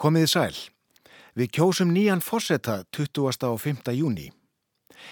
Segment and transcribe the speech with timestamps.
[0.00, 0.54] Komiði sæl.
[1.36, 3.20] Við kjósum nýjan fórseta 20.
[3.50, 3.90] og 5.
[3.92, 4.30] júni.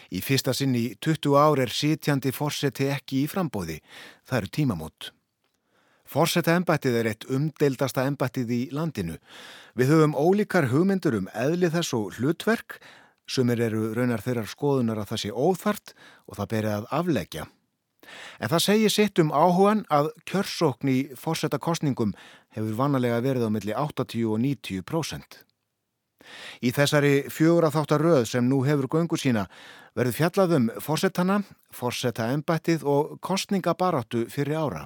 [0.09, 3.83] Í fyrsta sinni 20 ár er sitjandi fórseti ekki í frambóði.
[4.25, 5.11] Það eru tímamót.
[6.09, 9.19] Fórseta embættið er eitt umdeildasta embættið í landinu.
[9.77, 12.81] Við höfum ólíkar hugmyndur um eðli þess og hlutverk,
[13.29, 15.93] sumir eru raunar þeirrar skoðunar að það sé óþart
[16.25, 17.49] og það berið að afleggja.
[18.41, 22.15] En það segir sitt um áhugan að kjörsókn í fórseta kostningum
[22.57, 25.45] hefur vanalega verið á milli 80 og 90%.
[26.61, 29.47] Í þessari fjögur að þáttar röð sem nú hefur göngu sína
[29.97, 31.41] verður fjallað um fórsetana,
[31.75, 34.85] fórseta embættið og kostningabaráttu fyrir ára.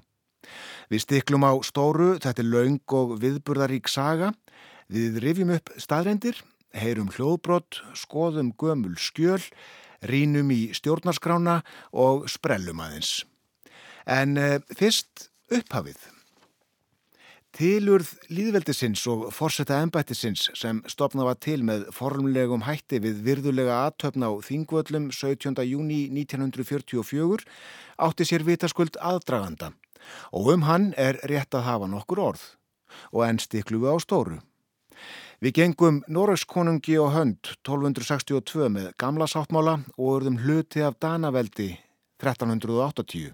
[0.91, 4.33] Við stiklum á stóru, þetta er laung og viðburðarík saga,
[4.93, 6.41] við rifjum upp staðrendir,
[6.75, 9.43] heyrum hljóðbrott, skoðum gömul skjöl,
[10.09, 11.61] rínum í stjórnarskrána
[11.93, 13.23] og sprellum aðeins.
[14.07, 16.01] En uh, fyrst upphafið.
[17.53, 24.31] Tilurð líðveldisins og forsetta ennbættisins sem stopna var til með formlegum hætti við virðulega aðtöfna
[24.33, 25.61] á Þingvöllum 17.
[25.69, 27.45] júni 1944
[28.01, 29.75] átti sér vitaskuld aðdraganda
[30.33, 32.47] og um hann er rétt að hafa nokkur orð
[33.13, 34.41] og enn stiklu við á stóru.
[35.43, 41.73] Við gengum Norrökskonungi og hönd 1262 með gamla sáttmála og örðum hluti af Danaveldi
[42.23, 43.33] 1380.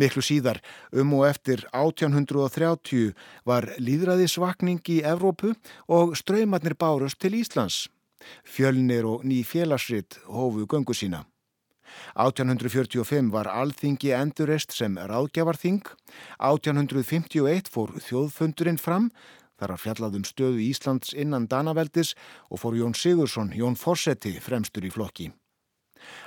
[0.00, 0.62] Miklu síðar
[0.96, 3.12] um og eftir 1830
[3.44, 5.52] var líðræðisvakning í Evrópu
[5.92, 7.90] og ströymarnir bárust til Íslands.
[8.40, 11.26] Fjölnir og ný félagsritt hófu göngu sína.
[12.16, 15.84] 1845 var alþingi endurist sem ráðgjafarþing.
[16.40, 19.12] 1851 fór þjóðfundurinn fram
[19.60, 22.14] þar að fjallaðum stöðu Íslands innan Danaveldis
[22.50, 25.30] og fór Jón Sigursson, Jón Fossetti, fremstur í flokki.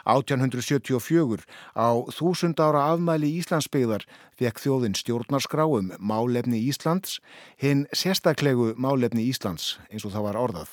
[0.09, 1.45] 1874
[1.77, 4.07] á þúsund ára afmæli Íslandsbyggðar
[4.39, 7.19] fekk þjóðin stjórnarskráum málefni Íslands,
[7.61, 10.69] hinn sérstaklegu málefni Íslands eins og það var orðað.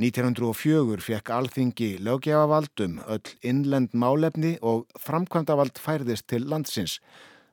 [0.00, 6.98] 1904 fekk alþingi lögjafavaldum öll innlend málefni og framkvæmdavald færðist til landsins.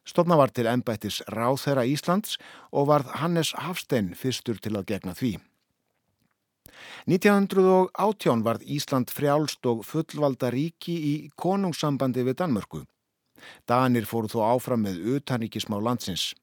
[0.05, 2.38] Stofna var til ennbættis Ráþæra Íslands
[2.71, 5.35] og varð Hannes Hafstein fyrstur til að gegna því.
[7.09, 12.81] 1918 varð Ísland frjálst og fullvalda ríki í konungssambandi við Danmörku.
[13.69, 16.33] Danir fóru þó áfram með utanríkismá landsins.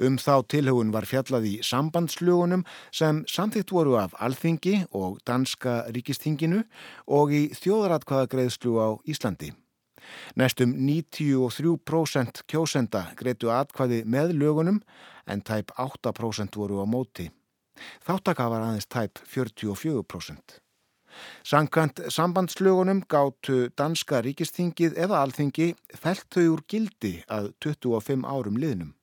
[0.00, 2.62] Um þá tilhugun var fjallað í sambandslögunum
[2.96, 6.62] sem samþýtt voru af Alþingi og Danska ríkistinginu
[7.06, 9.52] og í þjóðratkvæðagreðslu á Íslandi.
[10.36, 14.80] Næstum 93% kjósenda greitu atkvæði með lögunum
[15.26, 17.30] en tæp 8% voru á móti.
[18.06, 20.60] Þáttaka var aðeins tæp 44%.
[21.42, 28.94] Sankant sambandslögunum gáttu danska ríkistingið eða alþingi felt þau úr gildi að 25 árum liðnum.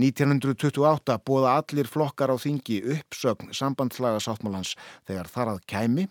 [0.00, 4.72] 1928 bóða allir flokkar á þingi uppsögn sambandslaga sáttmálans
[5.08, 6.06] þegar þar að kæmi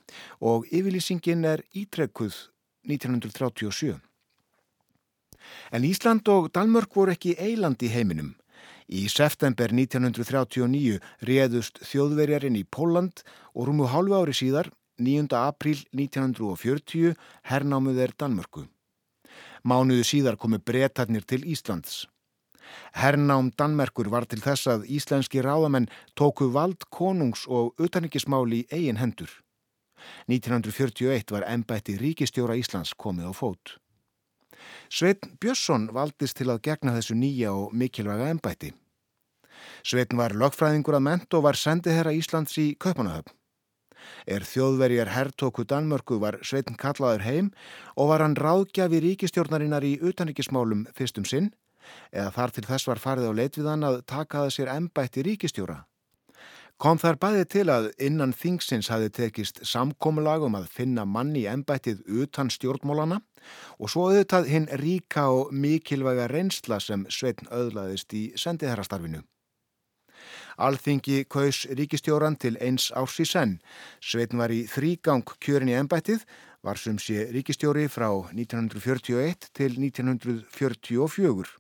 [0.46, 2.38] og yfirlýsingin er ítrekkuð
[2.88, 3.98] 1937.
[5.72, 8.36] En Ísland og Dalmörk voru ekki eiland í heiminum.
[8.90, 13.24] Í september 1939 réðust þjóðverjarinn í Póland
[13.54, 15.30] og rúmu hálfu ári síðar, 9.
[15.38, 17.16] april 1940,
[17.48, 18.66] hernámið er Danmörku.
[19.64, 22.08] Mánuðu síðar komu breytarnir til Íslands.
[22.94, 29.02] Hernám Danmerkur var til þess að íslenski ráðamenn tóku vald konungs og utanrikismáli í eigin
[29.02, 29.30] hendur.
[30.28, 33.78] 1941 var ennbætti ríkistjóra Íslands komið á fót.
[34.90, 38.74] Sveitn Björnsson valdist til að gegna þessu nýja og mikilvæga ennbætti.
[39.84, 43.36] Sveitn var lögfræðingur að ment og var sendiherra Íslands í Kaupanahöfn.
[44.28, 47.52] Er þjóðverjar herrtóku Danmörku var Sveitn kallaður heim
[47.96, 51.52] og var hann ráðgjafi ríkistjórnarinnar í utanrikismálum fyrstum sinn
[52.14, 55.84] eða þar til þess var farið á leit við hann að takaða sér ennbætti ríkistjóra.
[56.80, 62.06] Kom þar bæði til að innan þingsins hafi tekist samkómulagum að finna manni í ennbættið
[62.22, 63.18] utan stjórnmólana
[63.84, 69.26] og svo auðvitað hinn ríka og mikilvæga reynsla sem Sveitn öðlaðist í sendiherrastarfinu.
[70.56, 73.60] Alþingi kaus ríkistjóran til eins árs í senn.
[74.00, 76.24] Sveitn var í þrýgang kjörin í ennbættið,
[76.64, 81.60] var sem sé ríkistjóri frá 1941 til 1944.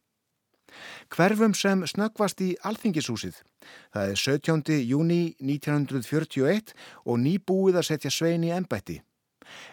[1.16, 3.38] Hverfum sem snöggvast í Alþingishúsið.
[3.94, 4.80] Það er 17.
[4.86, 6.74] júni 1941
[7.06, 9.00] og nýbúið að setja svein í ennbætti.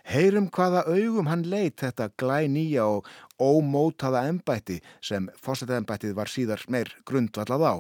[0.09, 3.11] Heyrum hvaða augum hann leitt þetta glæ nýja og
[3.43, 7.75] ómótaða ennbætti sem fórsetta ennbættið var síðar meir grundvallað á.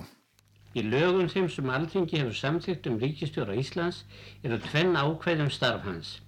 [0.76, 4.02] Í lögum þeim sem Alþingi hefur samþygt um ríkistjóra Íslands
[4.44, 6.18] eru tvenn ákveðum starf hans.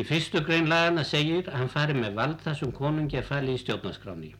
[0.00, 3.60] Í fyrstu grein lagana segir að hann fari með vald þessum konungi að fæli í
[3.60, 4.32] stjórnaskráni.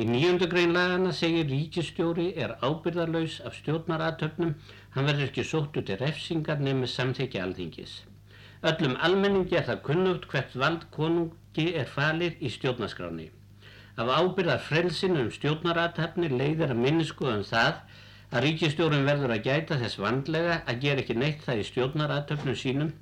[0.00, 4.54] Í nýjöndu grein lagana segir ríkistjóri er ábyrðarlaus af stjórnaratöfnum,
[4.94, 7.92] hann verður ekki sóttu til refsingar nefnir samþykja alþingis.
[8.70, 13.28] Öllum almenningi er það kunnugt hvert vald konungi er falir í stjórnaskráni.
[14.00, 17.84] Af ábyrðar frelsinu um stjórnaratöfni leiðir að minniskuðum það
[18.32, 22.92] að ríkistjórun verður að gæta þess vandlega að gera ekki neitt það í stjórnaratöfnum sínum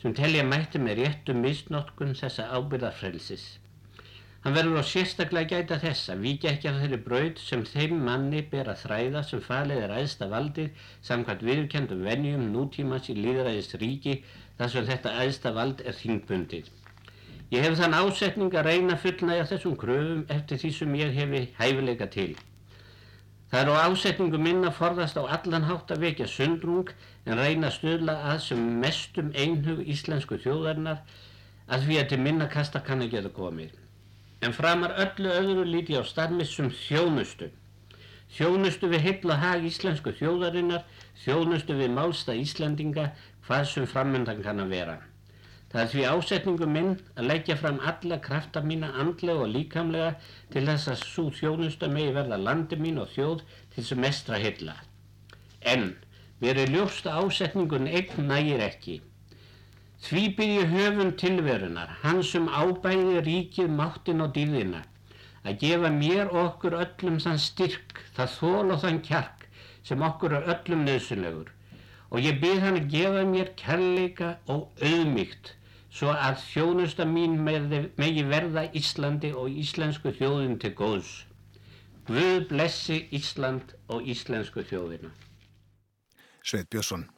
[0.00, 3.50] sem telja mætti með réttum misnotkun þessa ábyrðarfrelsis.
[4.44, 8.42] Hann verður á sérstaklega gæta þess að vika ekki af þeirri braud sem þeim manni
[8.52, 14.20] ber að þræða sem falið er æðsta valdið samkvæmt viðurkendum venjum nútímas í líðræðist ríki
[14.60, 16.68] þar sem þetta æðsta vald er þingbundið.
[17.50, 22.08] Ég hef þann ásetning að reyna fullnægja þessum kröfum eftir því sem ég hefi hæfileika
[22.14, 22.30] til.
[23.50, 26.94] Það er á ásetningu minna forðast á allan hátt að vekja sundrung
[27.24, 31.02] en reyna að stöðla að sem mestum einhug íslensku þjóðarinnar
[31.66, 33.72] að því að til minna kasta kann að geta komið.
[34.40, 37.50] En framar öllu öðru líti á starmissum þjónustu.
[38.36, 40.84] Þjónustu við heilla hag íslensku þjóðarinnar,
[41.24, 43.08] þjónustu við málsta Íslandinga,
[43.46, 44.98] hvað sem framöndan kann að vera.
[45.72, 50.12] Það er því ásetningu minn að leggja fram alla krafta mína andlega og líkamlega
[50.52, 53.42] til þess að svo þjónusta megi verða landi mín og þjóð
[53.74, 54.78] til sem mestra hylla.
[55.60, 55.90] En
[56.40, 59.00] mér er ljósta ásetningun einn nægir ekki.
[60.06, 64.84] Því byrju höfum tilverunar, hans um ábæði ríkið máttin og dýðina,
[65.42, 69.48] að gefa mér okkur öllum þann styrk, það þól og þann kjark
[69.82, 71.54] sem okkur er öllum nöðsulegur
[72.08, 75.52] og ég byrð hann að gefa mér kærleika og auðmygt
[75.92, 81.12] svo að þjónusta mín megi verða Íslandi og íslensku þjóðin til góðs.
[82.08, 85.12] Guð blessi Ísland og íslensku þjóðina.
[86.44, 87.08] Sveit Björnsson.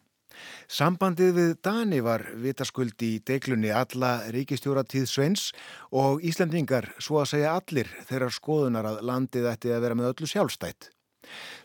[0.70, 5.50] Sambandið við Dani var vitaskuld í deiklunni alla ríkistjóra tíð Sveins
[5.90, 10.31] og Íslandingar, svo að segja allir, þeirra skoðunar að landið ætti að vera með öllu
[10.31, 10.90] sjálfstætt.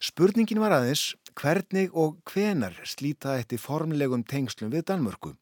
[0.03, 5.35] Spurningin var aðeins hvernig og hvenar slíta í formlegum tengslum við Danmörku.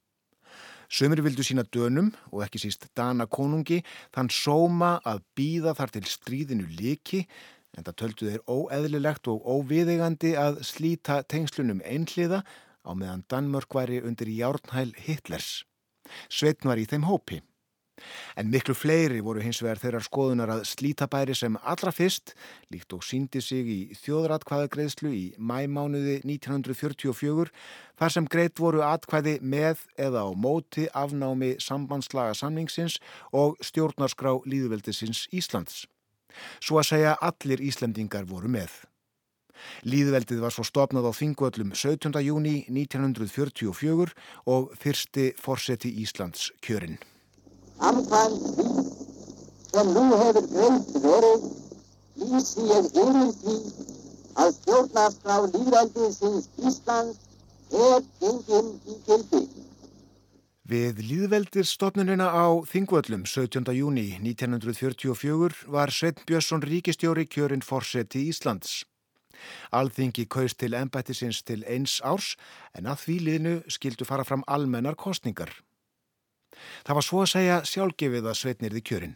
[0.94, 3.80] Sumir vildu sína dönum og ekki síst Dana konungi
[4.14, 7.24] þann sóma að býða þar til stríðinu líki
[7.74, 12.44] en það töldu þeir óeðlilegt og óviðegandi að slíta tengslunum einhliða
[12.84, 15.64] á meðan Danmörk væri undir járnhæl Hitlers.
[16.30, 17.42] Sveitn var í þeim hópi.
[18.36, 22.34] En miklu fleiri voru hins vegar þeirrar skoðunar að slítabæri sem allra fyrst,
[22.74, 27.52] líkt og síndi sig í þjóðratkvæðagreðslu í mæmánuði 1944,
[28.00, 32.98] þar sem greitt voru atkvæði með eða á móti afnámi sambandslaga samningsins
[33.32, 35.84] og stjórnarskrá líðveldisins Íslands.
[36.60, 38.74] Svo að segja allir Íslandingar voru með.
[39.88, 42.20] Líðveldið var svo stopnað á þingvöllum 17.
[42.26, 44.14] júni 1944
[44.50, 47.02] og fyrsti forseti Íslands kjörinn
[47.84, 48.68] samkvæmt því
[49.72, 51.42] sem nú hefur greint verið
[52.22, 53.56] lýsi ég yfir því
[54.44, 57.20] að stjórnarskrá líðveldisins Íslands
[57.74, 59.44] er genginn í gildi.
[60.74, 63.68] Við líðveldisstofnunina á Þingvöllum 17.
[63.76, 68.84] júni 1944 var Sveit Björnsson ríkistjóri kjörinn fórseti Íslands.
[69.72, 72.34] Alþingi kaust til ennbættisins til eins árs
[72.78, 75.52] en að því liðnu skildu fara fram almennar kostningar.
[76.86, 79.16] Það var svo að segja sjálfgefið að sveitnirði kjörinn.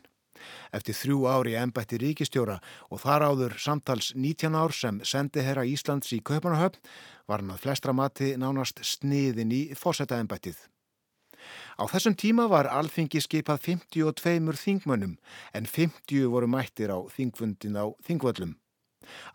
[0.76, 2.58] Eftir þrjú ári ennbætti ríkistjóra
[2.92, 6.82] og þar áður samtals 19 ár sem sendi herra Íslands í Kaupanahöfn
[7.28, 10.60] var hann að flestra mati nánast sniðin í fórsetta ennbættið.
[11.78, 15.18] Á þessum tíma var alþingi skipað 52 þingmönnum
[15.54, 18.56] en 50 voru mættir á þingfundin á þingvöllum.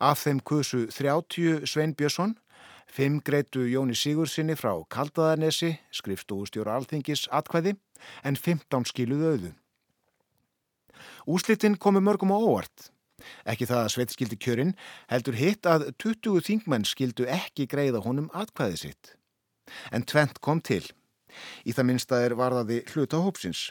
[0.00, 2.36] Af þeim kusu 30 Svein Björnsson,
[2.92, 7.76] 5 greitu Jóni Sigursinni frá Kaldaðarnesi, skrifstústjóra alþingis atkvæði
[8.24, 9.52] en 15 skiluðu auðu.
[11.26, 12.90] Úslitin komu mörgum á óvart.
[13.46, 14.74] Ekki það að sveit skildi kjörinn,
[15.08, 19.14] heldur hitt að 20 þingmenn skildu ekki greiða honum atkvæði sitt.
[19.94, 20.82] En tvent kom til.
[21.64, 23.70] Í það minnstaðir varðaði hluta hópsins.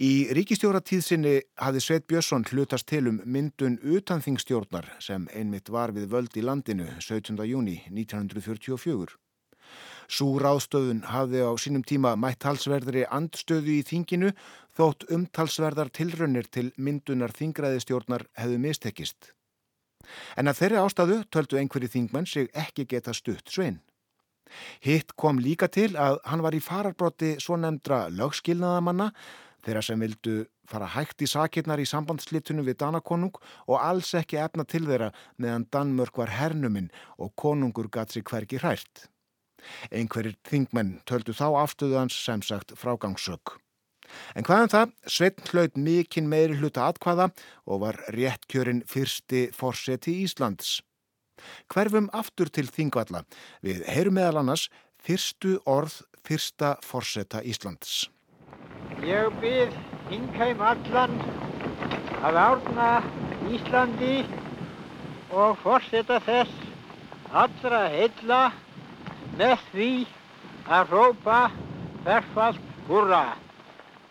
[0.00, 6.38] Í ríkistjóratíðsinni hafði Sveit Björnsson hlutast til um myndun utanþingstjórnar sem einmitt var við völd
[6.40, 7.36] í landinu 17.
[7.44, 9.12] júni 1944.
[10.08, 14.30] Sú ráðstöðun hafði á sínum tíma mætt talsverðri andstöðu í þinginu
[14.72, 19.34] þótt umtalsverðar tilraunir til myndunar þingræðistjórnar hefðu mistekist.
[20.40, 23.82] En að þeirri ástæðu töldu einhverju þingmenn sig ekki geta stutt svein.
[24.80, 29.12] Hitt kom líka til að hann var í fararbrotti svo nefndra lögskilnaðamanna
[29.64, 30.34] þeirra sem vildu
[30.70, 35.66] fara hægt í sakirnar í sambandslitunum við Danakonung og alls ekki efna til þeirra meðan
[35.72, 39.08] Danmörk var hernuminn og konungur gatt sig hverki hrært.
[39.92, 43.58] Einhverjir þingmenn töldu þá afstöðu hans sem sagt frágangssök.
[44.34, 47.30] En hvaðan um það, Sveitn hlaut mikinn meiri hluta atkvaða
[47.70, 50.80] og var réttkjörinn fyrsti fórseti Íslands.
[51.72, 53.24] Hverfum aftur til Þingvalla
[53.64, 54.68] við heyrum meðal annars
[55.00, 58.08] fyrstu orð fyrsta fórseta Íslands.
[59.00, 59.76] Ég byrð
[60.10, 61.14] Þingheim allan
[62.20, 62.88] að árna
[63.48, 64.26] Íslandi
[65.32, 66.52] og fórseta þess
[67.42, 68.40] allra heilla
[69.40, 69.88] með því
[70.78, 71.38] að rópa
[72.02, 73.22] hverfald hurra.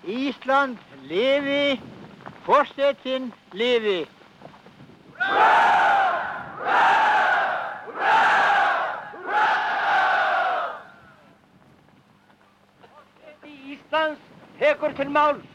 [0.10, 0.82] Ísland
[1.12, 1.78] lifi,
[2.48, 4.00] fórsetin lifi.
[12.88, 14.29] Fórseti Íslands
[14.60, 15.46] tekur til máls.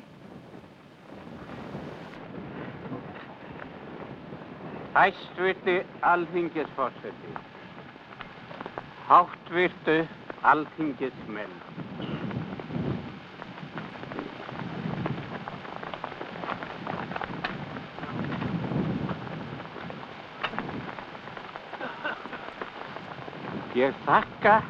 [4.96, 7.32] Hæstvirti alþingisforseti,
[9.08, 9.96] háttvirtu
[10.44, 11.54] alþingismenn.
[23.74, 24.60] Ég þakka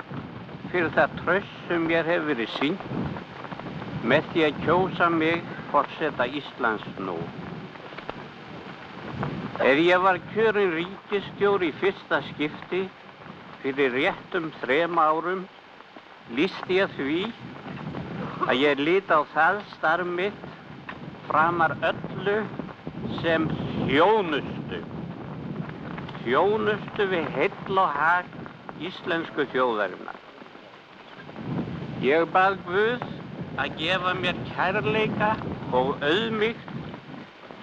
[0.73, 3.04] fyrir það tröst sem mér hefur verið sínt
[4.05, 7.17] með því að kjósa mig fórseta Íslands nú.
[9.65, 12.83] Er ég var kjörin ríkistjóri í fyrsta skipti
[13.63, 15.45] fyrir réttum þrem árum
[16.37, 17.23] lísti ég því
[18.49, 20.45] að ég lít á það starf mitt
[21.31, 22.37] framar öllu
[23.23, 23.49] sem
[23.87, 24.83] þjónustu.
[26.25, 30.21] Þjónustu við heill og hag íslensku þjóðarinnar.
[32.05, 33.14] Ég bað Guð
[33.61, 35.31] að gefa mér kærleika
[35.75, 36.73] og auðmygt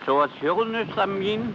[0.06, 1.52] svo að þjónusta mín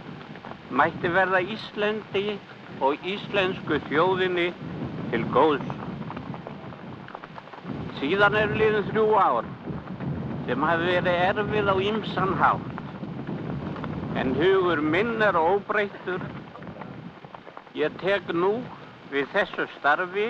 [0.69, 2.37] mætti verða Íslendi
[2.85, 4.47] og íslensku þjóðinni
[5.11, 5.69] til góðs.
[7.97, 9.47] Síðan er liðin þrjú ár
[10.45, 12.75] sem hafi verið erfið á ymsan hátt.
[14.21, 16.21] En hugur minn er óbreyttur.
[17.77, 18.53] Ég tek nú
[19.11, 20.29] við þessu starfi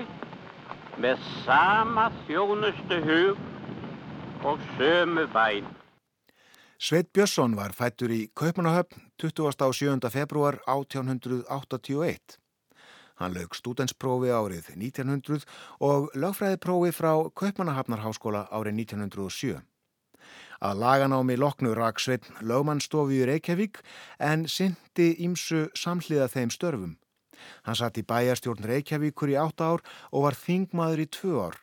[0.98, 3.47] með sama þjónustu hug
[4.48, 5.66] og sömu bæn.
[6.80, 10.10] Sveit Björnsson var fættur í Kaupanahöfn 27.
[10.10, 12.38] februar 1881.
[13.20, 15.44] Hann lög stúdensprófi árið 1900
[15.80, 19.60] og lögfræðiprófi frá Kaupanahafnarháskóla árið 1907.
[20.62, 23.82] Að laganámi loknu rak Sveit lögmannstofi í Reykjavík
[24.20, 26.98] en syndi ímsu samhliða þeim störfum.
[27.66, 31.58] Hann satt í bæjarstjórn Reykjavíkur í átta ár og var þingmaður í tvö ár.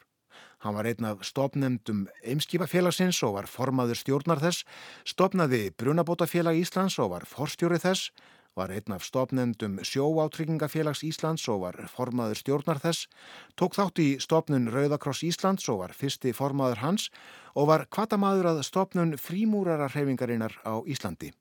[0.65, 4.63] Hann var einn af stopnemdum Eimskipafélagsins og var formaður stjórnar þess,
[5.05, 8.07] stopnaði Brunabótafélag Íslands og var forstjórið þess,
[8.57, 13.11] var einn af stopnemdum Sjóáttryggingafélags Íslands og var formaður stjórnar þess,
[13.61, 17.11] tók þátt í stopnun Rauðakross Íslands og var fyrsti formaður hans
[17.53, 21.35] og var kvatamaður að stopnun frímúrararhefingarinnar á Íslandi.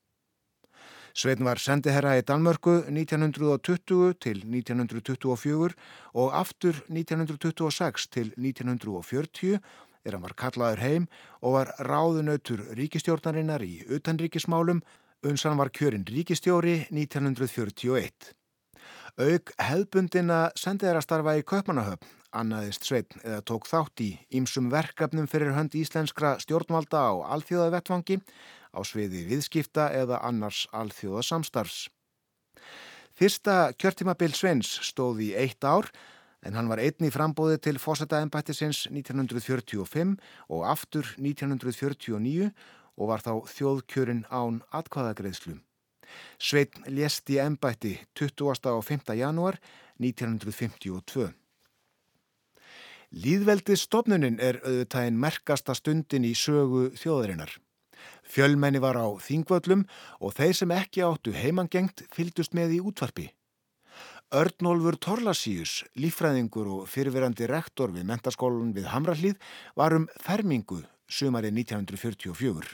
[1.14, 5.76] Sveitn var sendiherra í Danmörku 1920 til 1924
[6.18, 11.06] og aftur 1926 til 1940 er hann var kallaður heim
[11.46, 14.82] og var ráðunautur ríkistjórnarinnar í utanríkismálum
[15.30, 18.34] uns hann var kjörinn ríkistjóri 1941.
[19.22, 25.78] Aug hefðbundina sendiherrastarfa í Köpmanahöfn annaðist Sveitn eða tók þátt í ímsum verkefnum fyrir hönd
[25.78, 28.18] íslenskra stjórnvalda á alþjóðavettfangi
[28.74, 31.88] á sviði viðskipta eða annars alþjóða samstarfs.
[33.14, 35.92] Fyrsta kjörtímabil Sveins stóð í eitt ár
[36.44, 40.18] en hann var einni frambóði til fósættaembættisins 1945
[40.50, 42.50] og aftur 1949
[42.98, 45.60] og var þá þjóðkjörin án atkvaðagreðslu.
[46.38, 48.74] Sveitn lést í embætti 20.
[48.74, 49.14] og 5.
[49.18, 49.58] janúar
[50.02, 51.32] 1952.
[53.14, 57.52] Líðveldi stopnunin er auðvitaðin merkasta stundin í sögu þjóðarinnar.
[58.34, 59.86] Fjölmenni var á þingvöllum
[60.20, 63.28] og þeir sem ekki áttu heimangengt fyldust með í útvarpi.
[64.34, 69.38] Örnólfur Torlasíus, lífræðingur og fyrirverandi rektor við mentaskólan við Hamrallíð
[69.78, 72.74] var um fermingu sumarið 1944.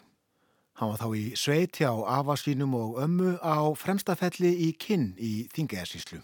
[0.80, 6.24] Hann var þá í sveit hjá afasínum og ömmu á fremstafelli í kinn í Þingæðarsíslu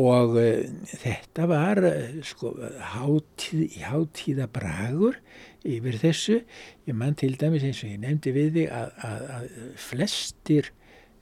[0.00, 2.54] og uh, þetta var uh, sko
[2.94, 5.20] hátíð, hátíðabragur
[5.64, 6.40] yfir þessu.
[6.88, 9.46] Ég mann til dæmis eins og ég nefndi við þig að, að, að
[9.86, 10.72] flestir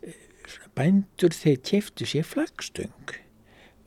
[0.06, 0.16] uh,
[0.78, 3.18] bændur þeir keftu sér flagstöng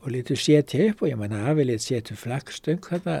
[0.06, 3.16] og litur setja upp og ég manna aðvilið setja flagstöng þarna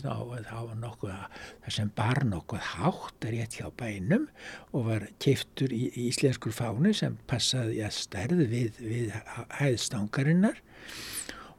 [0.00, 4.24] þá var nokkuð það sem bar nokkuð hátt rétt hjá bænum
[4.72, 9.12] og var keftur í, í íslenskur fánu sem passaði að stærð við, við
[9.58, 10.62] hæðstangarinnar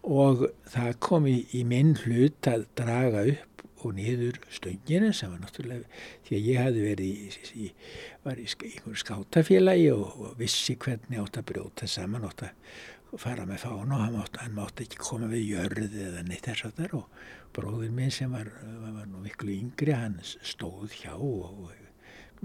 [0.08, 5.44] og það kom í, í minn hlut að draga upp og niður stöngina sem var
[5.44, 5.86] náttúrulega
[6.26, 7.30] því að ég hafi verið í,
[7.62, 12.78] í, í einhverju skátafélagi og, og vissi hvernig átt að brjóta saman átt að
[13.22, 16.68] fara með fána og hann mátti, hann mátti ekki koma við jörð eða neitt þess
[16.68, 17.22] að þar og
[17.58, 18.52] bróður minn sem var,
[18.96, 21.72] var nú miklu yngri hann stóð hjá og,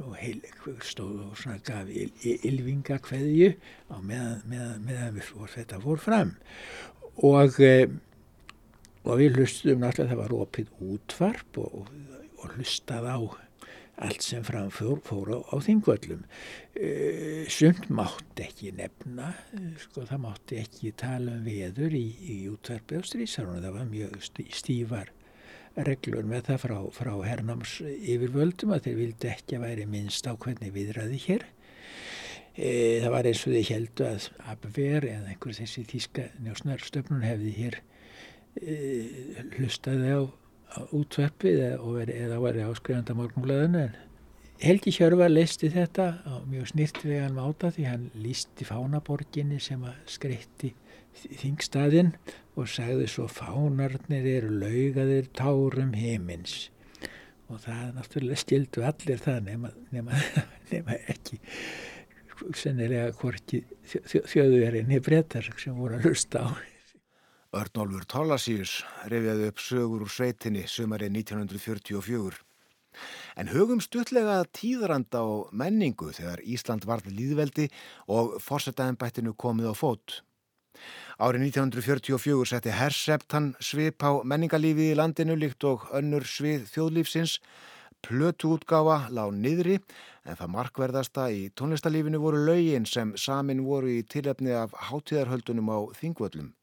[0.02, 0.41] og heil,
[0.85, 3.52] stóð og svona gaf il, ilvinga hverju
[3.93, 4.47] á meðan,
[4.87, 6.33] meðan við fór, þetta fór fram.
[7.29, 7.91] Og eh,
[9.02, 11.88] og við hlustum náttúrulega það var opið útvarp og,
[12.38, 13.19] og hlustað á
[14.03, 16.23] allt sem framfór fór á, á þingvöllum.
[16.73, 16.91] E,
[17.53, 19.33] sumt mátti ekki nefna
[19.83, 24.17] sko það mátti ekki tala um veður í, í útvarpið á strísarunum það var mjög
[24.57, 25.13] stífar
[25.77, 30.33] reglur með það frá, frá hernáms yfirvöldum að þeir vildi ekki að væri minnst á
[30.37, 31.47] hvernig viðræði hér.
[32.53, 37.57] E, það var eins og þeir heldu að Abver eða einhver þessi þíska njósnarstöfnun hefði
[37.57, 37.81] hér
[38.61, 40.21] Eh, hlustaði á
[40.93, 44.00] útverfið eða, var í áskrifanda morgunleðinu en
[44.62, 50.71] Helgi Hjörvar leisti þetta á mjög snirtvegan máta því hann lísti fánaborginni sem að skreitti
[51.41, 52.12] þingstaðinn
[52.55, 56.69] og sagði svo fánarnir eru laugaðir tárum heimins
[57.50, 60.21] og það náttúrulega skildu allir það nema, nema,
[60.73, 61.41] nema ekki
[62.59, 63.64] sennilega hvorki
[64.09, 66.72] þjóðverðinni brettar sem voru að hlusta á
[67.53, 68.79] Örnólfur Tólasíus
[69.13, 72.39] reyfiði upp sögur úr sveitinni sömarið 1944.
[73.37, 77.67] En hugum stutlega tíðranda og menningu þegar Ísland varði líðveldi
[78.09, 80.23] og fórsetaðanbættinu komið á fót.
[81.21, 87.37] Árið 1944 setti Herseptan svip á menningalífið í landinu líkt og önnur svið þjóðlífsins.
[88.01, 89.77] Plötu útgáfa lág niðri
[90.25, 95.79] en það markverðasta í tónlistalífinu voru laugin sem samin voru í tilefni af hátíðarhöldunum á
[96.01, 96.55] Þingvöllum.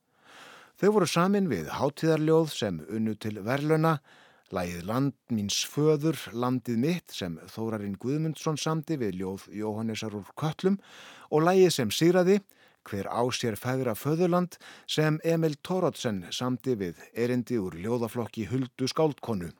[0.79, 3.97] Þau voru samin við hátíðarljóð sem unnu til verluna,
[4.55, 10.77] lægið Land míns föður, Landið mitt sem Þórarinn Guðmundsson samti við ljóð Jóhannesar úr Köllum
[11.35, 12.37] og lægið sem sýraði,
[12.87, 14.55] Hver á sér fæðra föðurland
[14.87, 19.51] sem Emil Tórótsen samti við erindi úr ljóðaflokki Huldu Skáldkonu.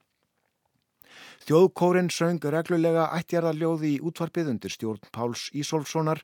[1.44, 6.24] Þjóðkórin söng reglulega ættjarðarljóði í útvarpið undir stjórn Páls Ísolfssonar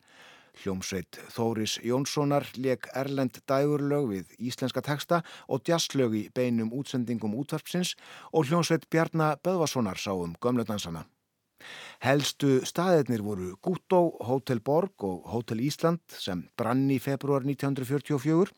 [0.61, 7.95] Hljómsveit Þóris Jónssonar leik Erlend dægurlög við íslenska texta og jazzlög í beinum útsendingum útvarpsins
[8.31, 11.05] og hljómsveit Bjarnar Böðvarssonar sá um gömledansana.
[12.03, 18.53] Helstu staðirnir voru Gútó, Hotel Borg og Hotel Ísland sem brann í februar 1944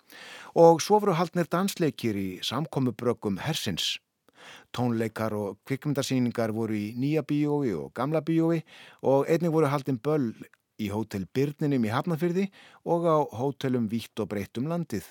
[0.55, 3.95] og svo voru haldnir dansleikir í samkomiðbrökkum Hersins.
[4.75, 8.61] Tónleikar og kvikmyndarsýningar voru í nýja bíói og gamla bíói
[9.03, 10.33] og einnig voru haldin böll
[10.81, 12.47] í hótel Byrninum í Hafnafyrði
[12.85, 15.05] og á hótelum Vítt og Breytum landið.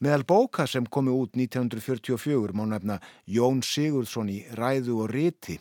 [0.00, 5.58] Meðal bóka sem komi út 1944 má nefna Jón Sigurðsson í Ræðu og Riti.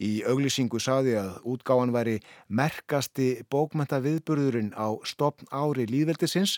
[0.00, 2.16] Í auglýsingu saði að útgáðan væri
[2.48, 6.56] merkasti bókmenta viðburðurinn á stopn ári líðveldisins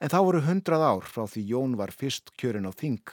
[0.00, 3.04] en þá voru hundrað ár frá því Jón var fyrst kjörin á þing.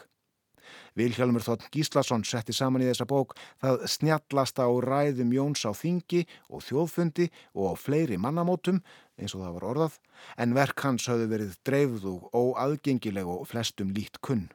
[0.95, 6.25] Vilhjálmur Þotn Gíslason setti saman í þessa bók það snjallasta á ræðum Jóns á þingi
[6.49, 8.81] og þjóðfundi og á fleiri mannamótum
[9.19, 9.97] eins og það var orðað
[10.43, 14.47] en verk hans hafði verið dreifð og óaðgengileg og flestum lít kunn.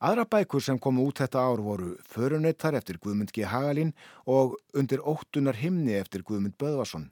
[0.00, 3.46] Aðra bækur sem komu út þetta ár voru Förunöytar eftir Guðmund G.
[3.48, 3.94] Hagalín
[4.26, 7.10] og Undir óttunar himni eftir Guðmund Böðvarsson.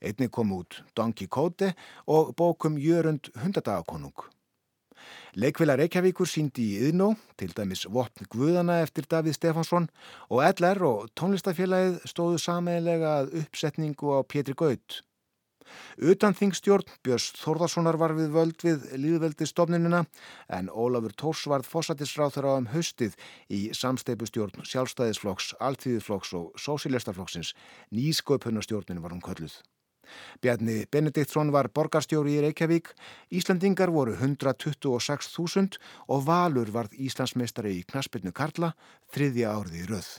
[0.00, 1.74] Einni kom út Don Quixote
[2.06, 4.35] og bókum Jörund hundadagakonung.
[5.36, 9.90] Leikvila Reykjavíkur síndi í Yðnó, til dæmis Vopn Guðana eftir Davíð Stefansson
[10.32, 15.02] og LR og tónlistafélagið stóðu sameilega að uppsetningu á Pétri Gaut.
[16.00, 20.06] Utan þingstjórn Björns Þórðarssonar var við völd við líðveldi stofninuna
[20.48, 23.20] en Ólafur Tórs varð fósatisráþur á um haustið
[23.52, 27.52] í samsteipustjórn sjálfstæðisflokks, alltíðisflokks og sósilistarflokksins.
[27.92, 29.60] Nýsköpunastjórnin var hún kölluð.
[30.42, 32.92] Bjarni Benediktsson var borgarstjóri í Reykjavík,
[33.30, 38.74] Íslandingar voru 126.000 og Valur varð Íslandsmeistari í Knaspinu Karla
[39.14, 40.12] þriðja árið í röð.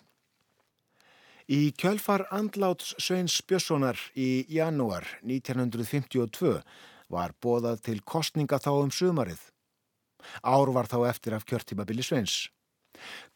[1.48, 6.58] Í kjölfar andláts Sveins Björnssonar í janúar 1952
[7.08, 9.40] var bóðað til kostninga þá um sumarið.
[10.44, 12.50] Ár var þá eftir af kjörtímabili Sveins.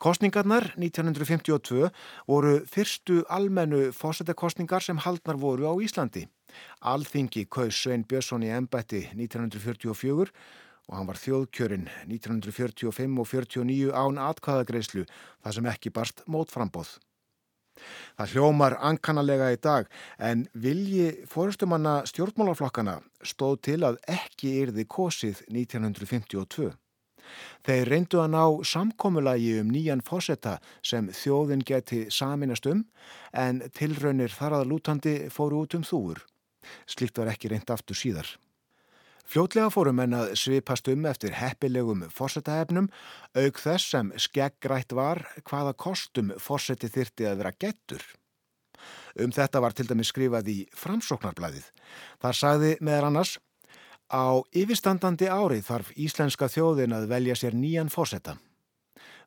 [0.01, 1.91] Kostningarnar 1952
[2.27, 6.27] voru fyrstu almennu fósettakostningar sem haldnar voru á Íslandi.
[6.81, 10.31] Alþingi kaus Svein Björnsson í ennbætti 1944
[10.89, 16.97] og hann var þjóðkjörinn 1945 og 49 án atkvæðagreyslu þar sem ekki barst mótframbóð.
[18.19, 19.87] Það hljómar ankanalega í dag
[20.19, 26.71] en vilji fórustumanna stjórnmálaflokkana stóð til að ekki yrði kosið 1952.
[27.65, 32.85] Þeir reyndu að ná samkomulagi um nýjan fósetta sem þjóðin geti saminast um
[33.33, 36.23] en tilraunir þar að lútandi fóru út um þúur.
[36.89, 38.29] Slikt var ekki reynd aftur síðar.
[39.31, 42.89] Fljótlega fórum en að svipast um eftir heppilegum fórsetahefnum
[43.37, 48.03] auk þess sem skeggrætt var hvaða kostum fórseti þyrti að vera gettur.
[49.15, 51.63] Um þetta var til dæmi skrifað í framsóknarblæðið.
[52.19, 53.37] Þar sagði meðal annars
[54.11, 58.35] Á yfirstandandi ári þarf íslenska þjóðin að velja sér nýjan fórsetta.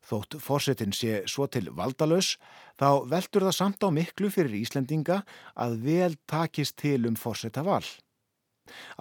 [0.05, 2.35] Þótt fórsetin sé svo til valdalös,
[2.77, 5.23] þá veldur það samt á miklu fyrir Íslendinga
[5.57, 7.81] að vel takist til um fórseta val.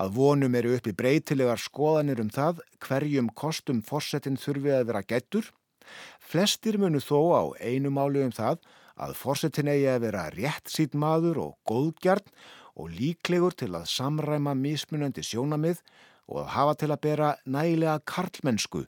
[0.00, 5.52] Að vonum eru uppi breytilegar skoðanir um það hverjum kostum fórsetin þurfi að vera gættur.
[6.16, 8.64] Flestir munu þó á einu máli um það
[8.96, 12.32] að fórsetin eigi að vera rétt sítt maður og góðgjarn
[12.74, 15.82] og líklegur til að samræma mismunandi sjónamið
[16.30, 18.84] og að hafa til að bera nægilega karlmennsku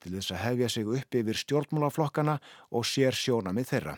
[0.00, 2.38] til þess að hefja sig upp yfir stjórnmálaflokkana
[2.70, 3.96] og sér sjónamið þeirra.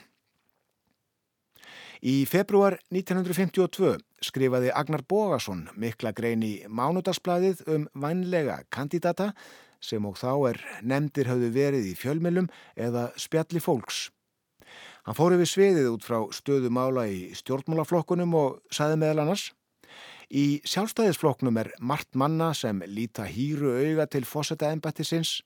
[2.02, 3.92] Í februar 1952
[4.26, 9.30] skrifaði Agnar Bógason mikla grein í Mánudagsblæðið um vænlega kandidata
[9.82, 14.08] sem og þá er nefndir hafðu verið í fjölmjölum eða spjalli fólks.
[15.02, 19.48] Hann fór yfir sviðið út frá stöðu mála í stjórnmálaflokkunum og saði meðal annars
[20.32, 25.42] Í sjálfstæðisflokknum er margt manna sem líta hýru auga til fósetta embættisins.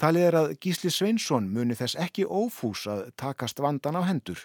[0.00, 4.40] Talið er að Gísli Sveinsson muni þess ekki ófús að takast vandan á hendur.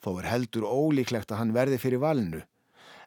[0.00, 2.40] Þó er heldur ólíklegt að hann verði fyrir valinu.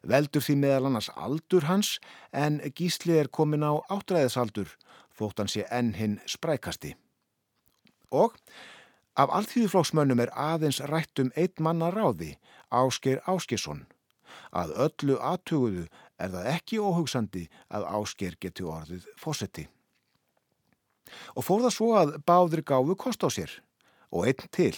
[0.06, 1.96] Veldur því meðal annars aldur hans
[2.30, 4.70] en Gísli er komin á áttræðisaldur
[5.18, 6.94] þótt hann sé enn hinn sprækasti.
[8.14, 8.38] Og
[9.16, 12.34] Af alltíðuflóksmönnum er aðeins rættum einn manna ráði,
[12.68, 13.86] Ásker Áskesson.
[14.52, 15.86] Að öllu aðtuguðu
[16.20, 19.64] er það ekki óhugsandi að Ásker geti orðið fósetti.
[21.32, 23.56] Og fór það svo að báður gáfu kost á sér
[24.12, 24.74] og einn til.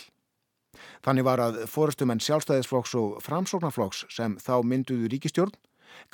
[1.03, 5.57] Þannig var að fórustumenn sjálfstæðisflokks og framsóknarflokks sem þá mynduðu ríkistjórn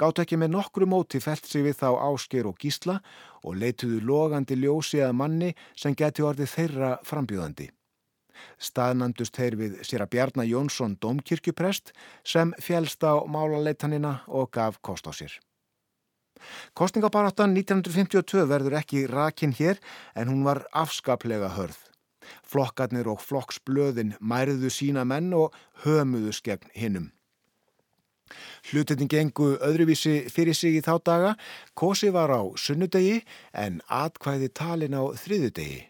[0.00, 3.00] gátt ekki með nokkru móti felt sig við þá Ásker og Gísla
[3.42, 7.68] og leituðu logandi ljósi að manni sem geti orðið þeirra frambjöðandi.
[8.58, 11.92] Staðnandust þeir við sér að Bjarnar Jónsson domkirkjuprest
[12.26, 15.34] sem fjælst á málaleitanina og gaf kost á sér.
[16.74, 19.80] Kostningabaráttan 1952 verður ekki rakin hér
[20.14, 21.78] en hún var afskaplega hörð.
[22.44, 27.10] Flokkarnir og flokksblöðin mæriðu sína menn og hömuðu skegn hinnum.
[28.70, 31.32] Hlutetin gengu öðruvísi fyrir sig í þá daga,
[31.76, 33.20] kosi var á sunnudegi
[33.52, 35.82] en atkvæði talin á þriðudegi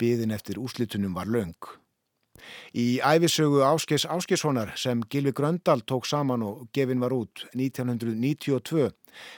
[0.00, 1.56] byðin eftir úslitunum var laung.
[2.74, 8.90] Í æfisögu Áskers Áskerssonar sem Gilvi Gröndal tók saman og gefin var út 1992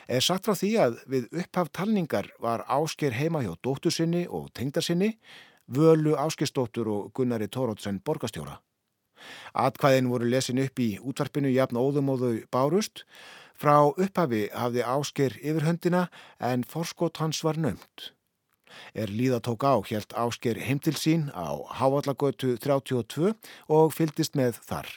[0.08, 4.48] er sagt frá því að við upphaf talningar var Ásker heima hjá dóttur sinni og
[4.56, 5.16] tengdarsinni,
[5.66, 8.60] Völu Áskersdóttur og Gunnari Tórótsen borgastjóra.
[9.52, 13.04] Atkvæðin voru lesin upp í útvarpinu jafn óðum og þau bárust.
[13.56, 16.06] Frá upphafi hafði Ásker yfirhöndina
[16.38, 18.12] en forskot hans var nömt.
[18.94, 23.34] Er líða tók á helt ásker heimtil sín á Hávallagötu 32
[23.68, 24.88] og fyldist með þar.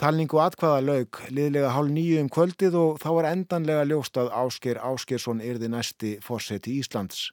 [0.00, 4.80] Talningu atkvaða laug liðlega hálf nýju um kvöldið og þá var endanlega ljóst að Ásker
[4.80, 7.28] Áskersson yrði næsti fórseti Íslands.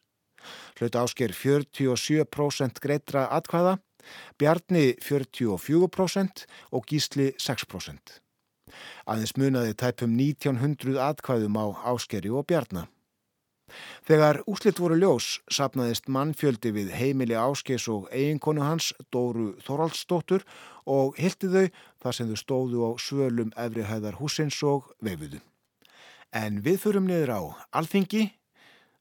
[0.78, 3.78] Hlut Ásker 47% greitra atkvaða,
[4.40, 8.20] Bjarni 44% og Gísli 6%.
[9.08, 12.88] Aðeins munaði tæpum 1900 atkvæðum á Áskeri og Bjarnar.
[14.08, 20.46] Þegar úslitt voru ljós sapnaðist mannfjöldi við heimili áskes og eiginkonu hans, Dóru Þoraldsdóttur
[20.88, 21.66] og hildi þau
[22.02, 25.40] þar sem þau stóðu á svölum efri hæðar húsins og veifuðu.
[26.32, 27.40] En við förum niður á
[27.80, 28.26] alþingi,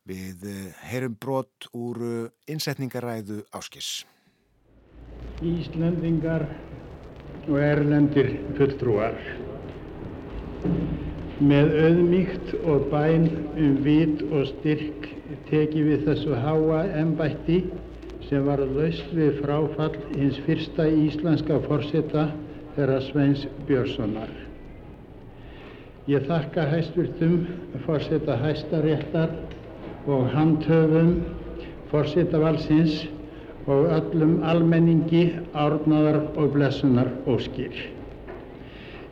[0.08, 4.06] við eh, heyrum brot úr eh, innsetningaræðu áskes.
[5.44, 6.48] Íslandingar
[7.48, 9.20] og erlendir fulltrúar
[11.38, 15.06] með auðmíkt og bæn um vit og styrk
[15.52, 17.60] teki við þessu háa embætti
[18.26, 22.28] sem var laust við fráfall hins fyrsta íslenska forsetta
[22.76, 24.32] þeirra Sveins Björnssonar.
[26.10, 27.38] Ég þakka hæstvirtum
[27.86, 29.36] forsetta hæstaréttar
[30.08, 31.20] og handhöfum
[31.92, 33.04] forsetavalsins
[33.68, 37.97] og öllum almenningi árnaðar og blessunar óskir.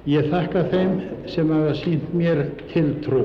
[0.05, 0.91] Ég þakka þeim
[1.33, 3.23] sem hafa sínt mér tiltrú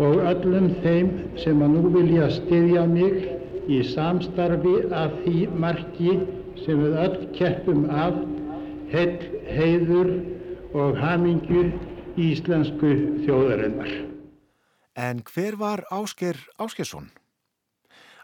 [0.00, 1.10] og öllum þeim
[1.42, 3.26] sem að nú vilja styðja mig
[3.68, 6.14] í samstarfi af því marki
[6.62, 8.16] sem við öll keppum af
[8.94, 10.14] heil, heiður
[10.72, 11.66] og hamingju
[12.16, 12.94] íslensku
[13.26, 13.92] þjóðarinnar.
[14.96, 17.12] En hver var Ásker Áskersson?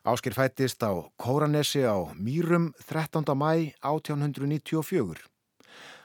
[0.05, 3.37] Ásker fættist á Kóranesi á Mýrum 13.
[3.37, 5.34] mæ 1894.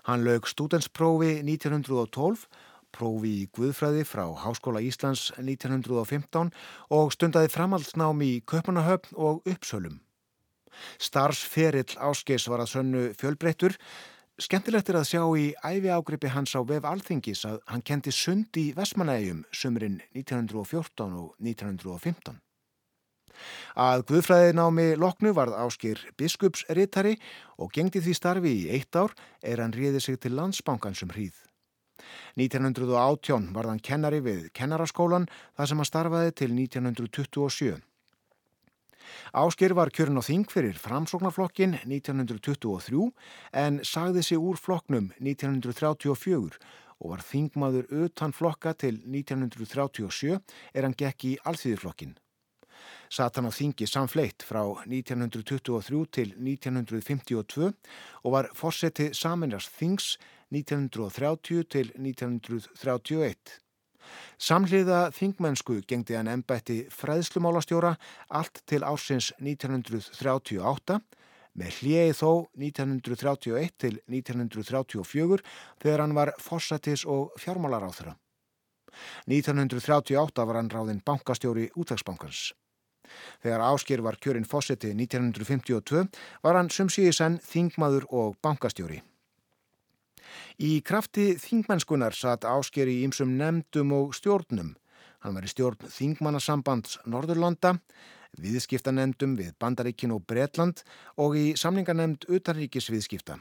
[0.07, 2.45] Hann lög stúdensprófi 1912,
[2.95, 6.51] prófi í Guðfræði frá Háskóla Íslands 1915
[6.95, 9.99] og stundaði framhaldsnám í Köpunahöfn og Uppsölum.
[11.01, 13.75] Starsferill Áskes var að sönnu fjölbreyttur.
[14.39, 18.55] Skemmtilegt er að sjá í æfi ágripi hans á vef alþingis að hann kendi sund
[18.55, 22.39] í Vestmanægjum sömurinn 1914 og 1915.
[23.80, 27.17] Að Guðfræðinámi loknu varð áskir biskupsritari
[27.58, 31.36] og gengdi því starfi í eitt ár er hann ríði sig til landsbankansum hríð.
[32.39, 37.80] 1918 varð hann kennari við kennaraskólan þar sem hann starfaði til 1927.
[39.34, 43.10] Áskir var kjörn á þing fyrir framsóknarflokkin 1923
[43.63, 46.60] en sagði sig úr flokknum 1934
[46.99, 50.39] og var þingmaður utan flokka til 1937
[50.73, 52.17] er hann gekk í alþýðiflokkin.
[53.10, 57.72] Sat hann á þingi samfleitt frá 1923 til 1952
[58.24, 60.12] og var fórseti saminjast þings
[60.54, 63.58] 1930 til 1931.
[64.39, 67.95] Samhliða þingmennsku gengdi hann ennbætti fræðslumálastjóra
[68.39, 71.00] allt til ársins 1938
[71.60, 75.43] með hliði þó 1931 til 1934
[75.82, 78.15] þegar hann var fórsatis og fjármálaráþra.
[79.30, 82.50] 1938 var hann ráðinn bankastjóri útvegsbankans.
[83.43, 86.08] Þegar Áskir var kjörinn fósetti 1952
[86.43, 89.02] var hann sumsíðisenn þingmaður og bankastjóri.
[90.60, 94.76] Í krafti þingmennskunar satt Ásker í ýmsum nefndum og stjórnum.
[95.24, 97.76] Hann var í stjórn Þingmannasambands Norðurlanda,
[98.39, 100.84] viðskiptanemndum við Bandaríkin og Bretland
[101.19, 103.39] og í samlingarnemnd utanríkisviðskipta.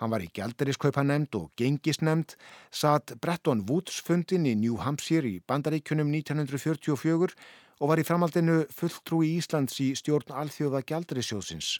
[0.00, 2.34] Hann var í gælderiskaupanemnd og gengisnemnd,
[2.72, 7.36] satt Bretton Woods fundin í New Hampshire í Bandaríkunum 1944
[7.80, 11.78] og var í framhaldinu fulltrúi Íslands í stjórn alþjóða gældurisjóðsins.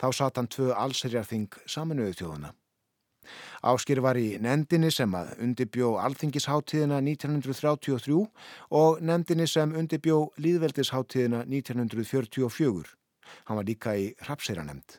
[0.00, 2.52] Þá satt hann tvö allserjarþing saminuðu þjóðuna.
[3.62, 8.18] Áskir var í nendinni sem að undibjó alþingisháttíðina 1933
[8.80, 12.96] og nendinni sem undibjó líðveldisháttíðina 1944.
[13.46, 14.98] Hann var líka í rapseranemnd.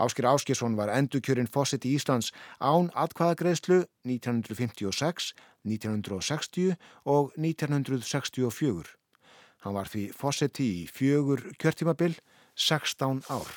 [0.00, 5.30] Áskir Áskirsson var endukjörinn fósitt í Íslands án atkvaðagreðslu 1956,
[5.68, 9.01] 1960 og 1964.
[9.62, 12.16] Hann var því fósetti í fjögur kjörtímabil
[12.58, 13.50] 16 ár.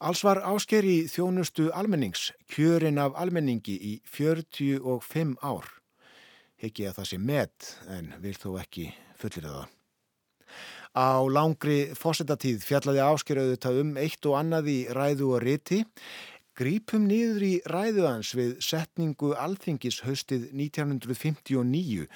[0.00, 5.66] Alls var ásker í þjónustu almennings, kjörin af almenningi í 45 ár.
[6.60, 8.86] Hekki að það sé met en vil þó ekki
[9.20, 9.66] fullir það.
[10.96, 15.84] Á langri fósettatíð fjallaði áskerauðu það um eitt og annað í ræðu og riti
[16.58, 22.06] Grípum niður í ræðuðans við setningu alþingis haustið 1959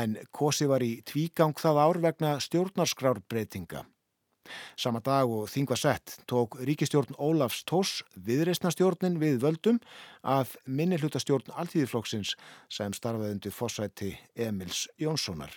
[0.00, 3.84] en kosi var í tvígang það ár vegna stjórnarskrárbreytinga.
[4.78, 9.80] Sama dag og þingva sett tók ríkistjórn Ólafs Tós viðreysnastjórnin við völdum
[10.22, 12.36] af minnihlutastjórn Alþýðiflokksins
[12.72, 15.52] sem starfaði undir fósætti Emils Jónssonar.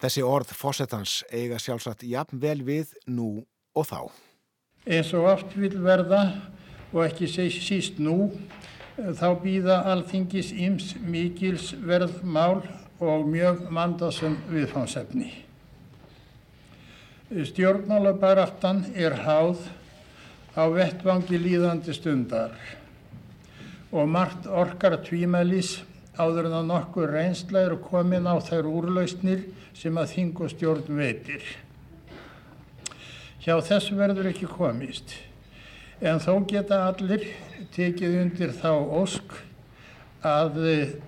[0.00, 4.00] Þessi orð fósættans eiga sjálfsagt jafn vel við nú og þá.
[4.84, 6.26] Eins og oft vil verða
[6.94, 8.30] og ekki síst nú
[8.94, 12.62] þá býða alþingis íms mikils verðmál
[13.02, 15.32] og mjög mandasum viðfánsefni.
[17.34, 19.66] Stjórnmálabaráttan er háð
[20.54, 22.54] á vettvangi líðandi stundar
[23.90, 25.80] og margt orkar tvímælis
[26.14, 30.94] áður en að nokkur reynsla eru komin á þær úrlausnir sem að þing og stjórn
[30.94, 31.42] veitir.
[33.42, 35.16] Hjá þessu verður ekki komist
[36.00, 37.26] en þó geta allir
[37.74, 38.70] tekið undir þá
[39.02, 39.34] ósk
[40.24, 40.60] að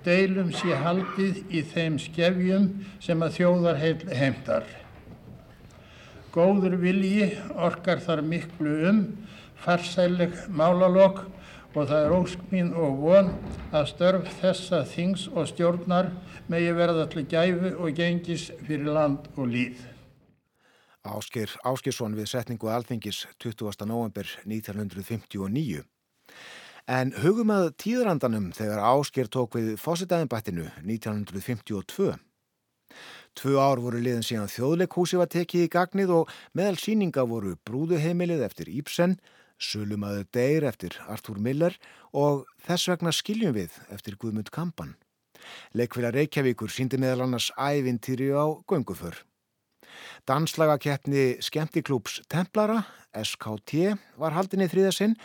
[0.05, 2.67] deilum sé haldið í þeim skefjum
[3.01, 3.79] sem að þjóðar
[4.13, 4.67] heimtar.
[6.35, 9.01] Góður vilji orkar þar miklu um,
[9.63, 11.23] farsæleg málalokk
[11.73, 13.33] og það er ósk mín og von
[13.73, 16.11] að störf þessa þings og stjórnar
[16.49, 19.96] megi verða allir gæfu og gengis fyrir land og líð.
[21.07, 23.85] Áskir Áskirsson við setningu alþingis 20.
[23.87, 25.83] november 1959.
[26.87, 32.13] En hugum að tíðrandanum þegar Áskir tók við fósitæðinbættinu 1952.
[33.37, 38.45] Tvö ár voru liðin síðan þjóðleikhúsi var tekið í gagnið og meðal síninga voru Brúðuheimilið
[38.47, 39.17] eftir Íbsen,
[39.59, 41.75] Sulumaður Deyr eftir Artúr Miller
[42.13, 44.95] og þess vegna Skiljum við eftir Guðmund Kampan.
[45.77, 49.21] Leikvila Reykjavíkur síndi meðal annars ævintýri á gönguför.
[50.27, 52.83] Danslagakeppni Skemtiklúps Templara,
[53.15, 55.15] SKT, var haldin í þriðasinn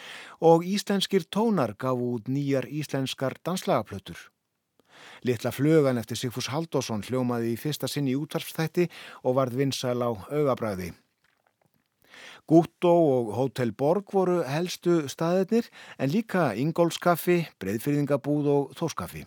[0.41, 4.19] og íslenskir tónar gaf út nýjar íslenskar danslagaplötur.
[5.27, 8.89] Littla flugan eftir Sigfús Haldásson hljómaði í fyrsta sinni í útvarpstætti
[9.23, 10.93] og varð vinsal á augabræði.
[12.47, 19.25] Gúttó og Hotel Borg voru helstu staðirnir en líka Ingólfskaffi, Breiðfyrðingabúð og Þórskaffi.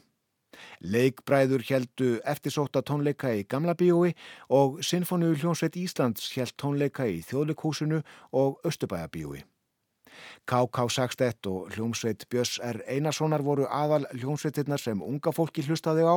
[0.81, 4.13] Leikbræður heldu eftirsóta tónleika í Gamla bíói
[4.49, 9.43] og Sinfóniu hljónsveit Íslands held tónleika í Þjóðleikúsinu og Östubæjabíói.
[10.45, 10.89] K.K.
[10.89, 12.81] Sagstett og hljómsveit Björns R.
[12.88, 16.15] Einarssonar voru aðal hljómsveitirnar sem unga fólki hlustaði á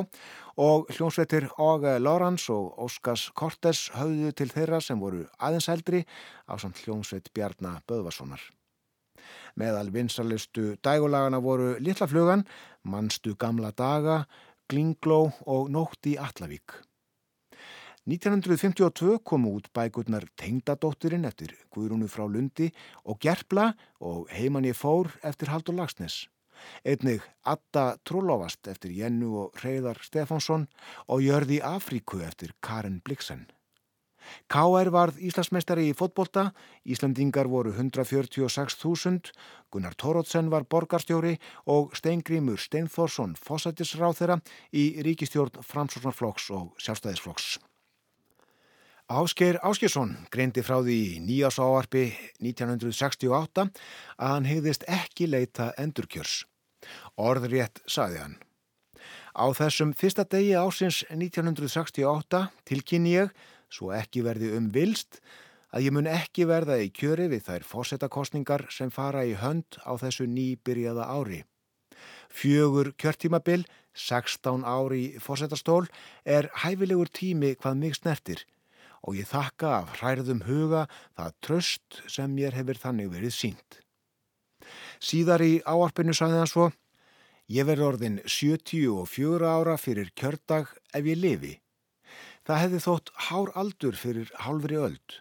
[0.60, 6.04] og hljómsveitir Åge Lorans og Óskars Kortes höfðu til þeirra sem voru aðeins eldri
[6.46, 8.42] á samt hljómsveit Bjarnar Böðvarssonar.
[9.58, 12.44] Meðal vinsalustu dægulagana voru Littaflugan,
[12.84, 14.22] Manstu gamla daga,
[14.68, 16.76] Glingló og Nótt í Allavík.
[18.08, 22.70] 1952 komu út bækurnar Tengdadóttirinn eftir Guðrúnu frá Lundi
[23.04, 26.26] og Gerpla og Heimann ég fór eftir Haldur Lagsnes.
[26.84, 30.66] Einnig Adda Trúlofast eftir Jennu og Reyðar Stefánsson
[31.06, 33.46] og Jörði Afríku eftir Karin Bliksen.
[34.50, 34.90] K.R.
[34.94, 36.50] varð Íslandsmeistari í fótbolta,
[36.84, 39.32] Íslandingar voru 146.000,
[39.70, 41.36] Gunnar Tórótsen var borgarstjóri
[41.66, 44.38] og Steingrímur Steinforsson fósættisráð þeirra
[44.72, 47.58] í ríkistjórn Framsóknarflokks og Sjálfstæðisflokks.
[49.08, 52.10] Áskeir Áskesson greindi frá því í nýjás áarpi
[52.44, 56.42] 1968 að hann hegðist ekki leita endurkjörs.
[57.16, 58.36] Orðrétt saði hann.
[59.32, 63.32] Á þessum fyrsta degi ásins 1968 tilkynni ég,
[63.72, 65.20] svo ekki verði um vilst,
[65.72, 69.92] að ég mun ekki verða í kjöri við þær fósettakostningar sem fara í hönd á
[70.00, 71.42] þessu nýbyrjaða ári.
[72.28, 75.88] Fjögur kjörtímabil, 16 ári fósettastól,
[76.24, 78.44] er hæfilegur tími hvað mig snertir
[79.02, 83.78] og ég þakka af hræðum huga það tröst sem mér hefur þannig verið sínt.
[84.98, 86.68] Síðar í áarpinu saði hann svo,
[87.48, 91.54] ég verði orðin 74 ára fyrir kjördag ef ég lifi.
[92.48, 95.18] Það hefði þótt hár aldur fyrir hálfri öld.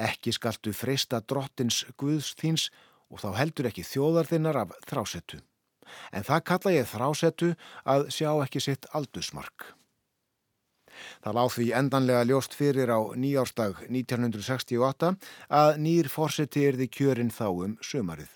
[0.00, 2.70] Ekki skaltu freista drottins Guðs þíns
[3.12, 5.42] og þá heldur ekki þjóðarðinnar af þrásettu.
[6.08, 7.52] En það kalla ég þrásettu
[7.84, 9.74] að sjá ekki sitt aldursmark.
[11.20, 15.12] Það láð því endanlega ljóst fyrir á nýjárstag 1968
[15.60, 18.30] að nýr fórseti erði kjörinn þá um sömarið.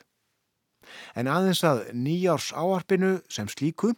[1.16, 3.94] En aðeins að nýjárs áarpinu sem slíku,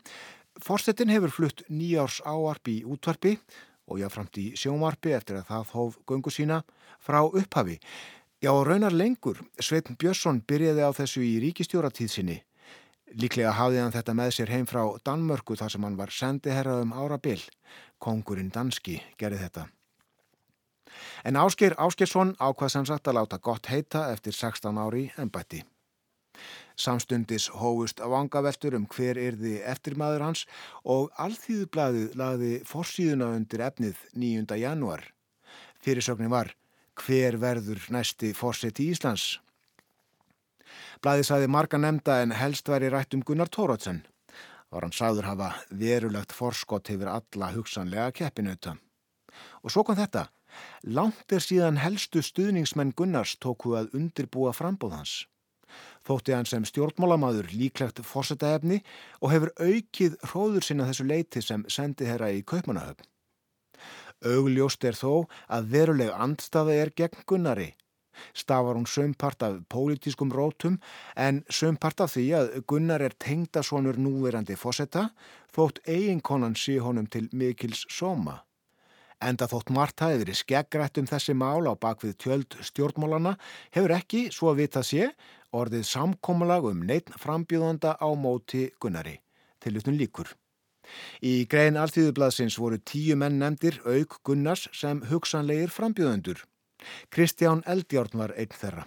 [0.62, 3.36] fórsetin hefur flutt nýjárs áarp í útvarpi
[3.88, 6.62] og jáframt í sjómarpi eftir að það hóf göngu sína
[7.00, 7.78] frá upphafi.
[8.38, 12.42] Já, raunar lengur, Sveitn Björnsson byrjaði á þessu í ríkistjóratíðsinni
[13.16, 17.16] Líklega hafði hann þetta með sér heim frá Danmörku þar sem hann var sendiherraðum ára
[17.22, 17.40] byll.
[18.02, 19.64] Kongurinn Danski gerði þetta.
[21.24, 25.62] En Ásker Áskersson ákvað sem sagt að láta gott heita eftir 16 ári en bætti.
[26.78, 30.44] Samstundis hófust vangaveltur um hver erði eftirmaður hans
[30.86, 34.58] og Alþýðublaðið laði forsýðuna undir efnið 9.
[34.62, 35.02] januar.
[35.82, 36.54] Fyrirsögnin var
[37.02, 39.38] hver verður næsti fórsett í Íslands?
[41.02, 44.04] Blæði saði marga nefnda en helst væri rætt um Gunnar Tórótsen.
[44.70, 48.76] Var hann sagður hafa verulegt forskott hefur alla hugsanlega keppinuta.
[49.62, 50.28] Og svo kom þetta.
[50.98, 55.26] Langt er síðan helstu stuðningsmenn Gunnars tóku að undirbúa frambóðhans.
[56.08, 58.80] Þótti hann sem stjórnmálamadur líklegt fórsetaefni
[59.20, 63.04] og hefur aukið hróður sinna þessu leiti sem sendi herra í Kaupmannahöfn.
[64.26, 67.74] Augljóst er þó að veruleg andstaða er gegn Gunnari
[68.34, 70.78] Stafar hún sömpart af pólitískum rótum
[71.16, 75.08] en sömpart af því að Gunnar er tengdasonur núverandi fósetta
[75.54, 78.42] þótt eiginkonan sé honum til mikils sóma.
[79.18, 83.32] Enda þótt Marta hefur verið skeggrætt um þessi mál á bakvið tjöld stjórnmálana
[83.74, 85.08] hefur ekki, svo að vita sé,
[85.50, 89.16] orðið samkómalag um neitt frambjóðanda á móti Gunnari.
[89.58, 90.30] Til hlutun líkur.
[91.18, 96.44] Í grein alltíðublaðsins voru tíu menn nefndir auk Gunnars sem hugsanlegir frambjóðendur.
[97.10, 98.86] Kristján Eldjárn var einn þeirra.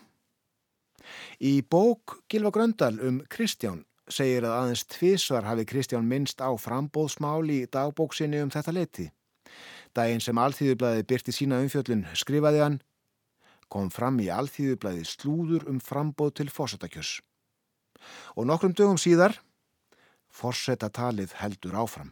[1.44, 7.44] Í bók Gilva Gröndal um Kristján segir að aðeins tvísvar hafi Kristján minnst á frambóðsmál
[7.52, 9.12] í dagbóksinni um þetta leiti.
[9.98, 12.80] Dægin sem Alþýðublaði byrti sína umfjöllun skrifaði hann
[13.72, 17.20] kom fram í Alþýðublaði slúður um frambóð til fórsetakjöss.
[18.36, 19.38] Og nokkrum dögum síðar
[20.32, 22.12] fórsetatalið heldur áfram.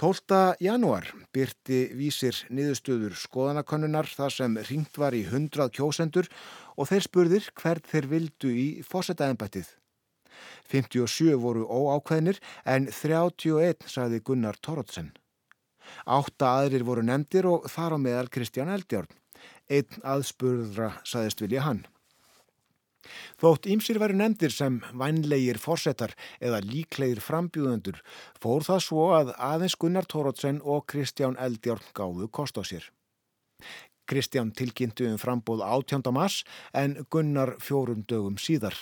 [0.00, 0.56] 12.
[0.64, 6.30] janúar byrti vísir niðurstöður skoðanakonnunar þar sem ringt var í 100 kjósendur
[6.74, 9.68] og þeir spurðir hvert þeir vildu í fósetaðenbættið.
[10.72, 15.12] 57 voru óákveðnir en 31 sagði Gunnar Torótsen.
[16.06, 19.10] Átta aðrir voru nefndir og þar á meðal Kristján Eldjárn.
[19.70, 21.84] Einn aðspurðra sagðist vilja hann.
[23.42, 27.98] Þótt ímsir veru nefndir sem vænlegir fórsetar eða líklegir frambjúðendur
[28.42, 32.86] fór það svo að aðeins Gunnar Tórótsen og Kristján Eldjórn gáðu kost á sér.
[34.06, 36.14] Kristján tilkynntu um frambóð 18.
[36.14, 36.42] mars
[36.74, 38.76] en Gunnar fjórum dögum síðar.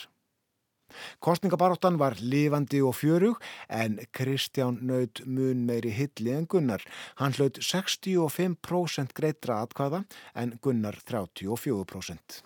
[1.19, 6.83] Kostningabaróttan var lifandi og fjörug en Kristján naut mun meiri hilli en Gunnar.
[7.15, 10.03] Hann hlaut 65% greitra atkvæða
[10.35, 12.41] en Gunnar 34%.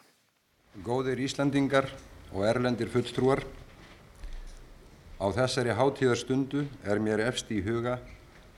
[0.83, 1.87] Góðir Íslandingar
[2.33, 3.45] og erlendir fulltrúar,
[5.15, 7.99] á þessari hátíðarstundu er mér efst í huga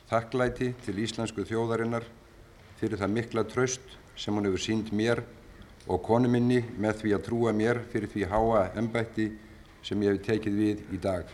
[0.09, 2.05] þakklæti til íslensku þjóðarinnar
[2.79, 5.21] fyrir það mikla traust sem hún hefur sínd mér
[5.87, 9.27] og konu minni með því að trúa mér fyrir því háa ennbætti
[9.85, 11.25] sem ég hef tekið við í dag.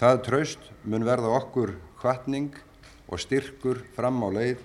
[0.00, 2.54] Það traust mun verða okkur hvatning
[3.06, 4.62] og styrkur fram á leið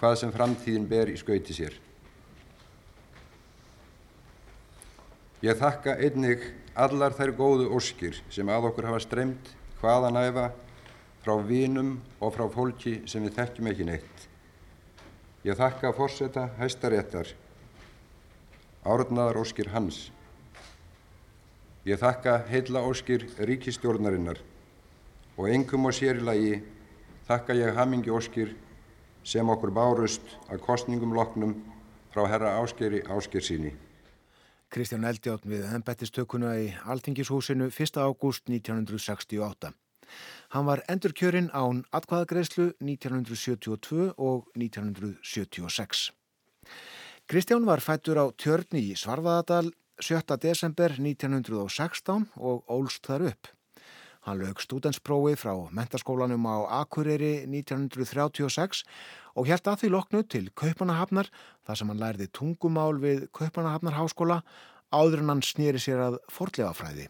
[0.00, 1.76] hvað sem framtíðin ber í skauti sér.
[5.44, 6.44] Ég þakka einnig
[6.76, 10.46] allar þær góðu óskir sem að okkur hafa streymt hvaðan æfa
[11.24, 14.26] frá vinum og frá fólki sem við þekkjum ekki neitt.
[15.46, 17.28] Ég þakka fórseta hæstaréttar,
[18.82, 20.08] árnaðar óskir hans.
[21.86, 24.40] Ég þakka heilla óskir ríkistjórnarinnar
[25.38, 26.56] og engum og sérilagi
[27.28, 28.56] þakka ég hamingi óskir
[29.22, 31.52] sem okkur bárust að kostningum loknum
[32.10, 33.70] frá herra áskeri ásker síni.
[34.66, 38.02] Kristján Eldjátt við ennbættistökuna í Altingishúsinu 1.
[38.02, 39.70] ágúst 1968.
[40.58, 46.10] Hann var endurkjörinn án atkvaðagreyslu 1972 og 1976.
[47.30, 50.36] Kristján var fættur á tjörni í Svarfaðadal 7.
[50.36, 53.48] desember 1916 og ólst þar upp.
[54.28, 58.82] Hann lög stúdensprófi frá mentaskólanum á Akureyri 1936
[59.32, 61.30] og held að því loknu til Kaupanahafnar
[61.64, 64.42] þar sem hann lærði tungumál við Kaupanahafnar háskóla
[64.92, 67.06] áður en hann snýri sér að forlegafræði.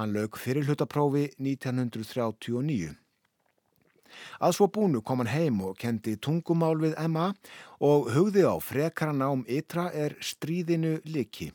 [0.00, 2.94] Hann lög fyrirlutaprófi 1939.
[4.40, 7.28] Að svo búnu kom hann heim og kendi tungumál við MA
[7.84, 11.50] og hugði á frekara nám ytra er stríðinu liki.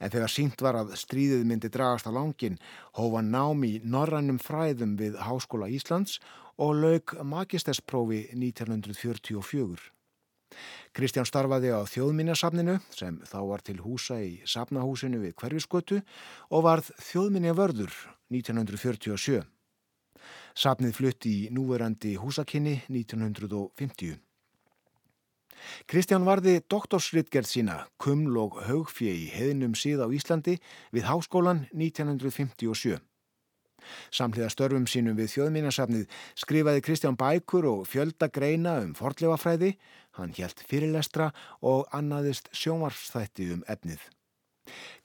[0.00, 2.58] En þegar sínt var að stríðið myndi dragast á langin,
[2.96, 6.18] hófa nám í norrannum fræðum við Háskóla Íslands
[6.58, 9.92] og lauk magistesprófi 1944.
[10.96, 16.00] Kristján starfaði á þjóðminjasafninu sem þá var til húsa í safnahúsinu við hverjusgötu
[16.50, 17.92] og varð þjóðminja vörður
[18.32, 19.44] 1947.
[20.58, 24.27] Safnið flutti í núverandi húsakinni 1950.
[25.90, 30.58] Kristján varði doktorsritgerð sína Kuml og haugfjö í heðinum síð á Íslandi
[30.94, 32.98] við háskólan 1957.
[34.12, 39.74] Samhliða störfum sínum við þjóðmínasafnið skrifaði Kristján bækur og fjölda greina um forlefafræði,
[40.18, 41.30] hann hjælt fyrirlestra
[41.62, 44.02] og annaðist sjónvarsþætti um efnið.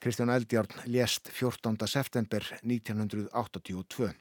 [0.02, 1.86] Kristján Eldjárn lést 14.
[1.88, 4.12] september 1982.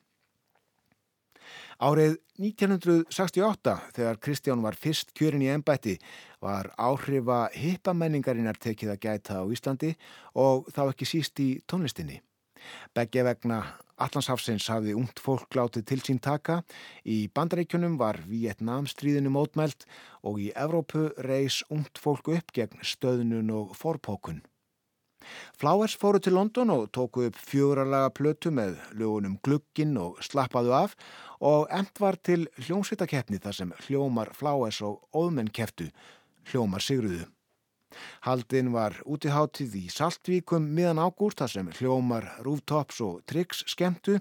[1.82, 5.98] Árið 1968 þegar Kristján var fyrst kjörin í ennbætti
[6.44, 9.94] var áhrifa hippamenningarinnar tekið að gæta á Íslandi
[10.36, 12.22] og þá ekki síst í tónlistinni.
[12.96, 13.64] Begge vegna
[14.04, 16.62] Allandshafsins hafði ungt fólk látið til sín taka,
[17.06, 19.86] í bandaríkjunum var Vietnamstríðinu mótmælt
[20.24, 24.42] og í Evrópu reys ungt fólk upp gegn stöðnun og forpókun.
[25.60, 30.98] Flowers fóru til London og tóku upp fjóralaga plötu með lögunum Glugginn og Slappaðu af
[31.44, 35.90] og emt var til hljómsvitakeppni þar sem hljómar Flowers og óðmenn keftu,
[36.52, 37.26] hljómar Sigruðu.
[38.26, 44.20] Haldin var útiháttið í Saltvíkum miðan ágúst þar sem hljómar Rooftops og Tricks skemmtu,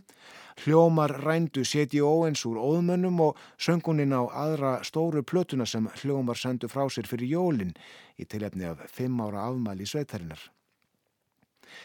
[0.64, 6.68] hljómar rændu Seti Óens úr óðmönnum og sönguninn á aðra stóru plötuna sem hljómar sendu
[6.72, 7.76] frá sér fyrir jólinn
[8.18, 10.50] í tilefni af fimm ára afmæli sveitarinnar.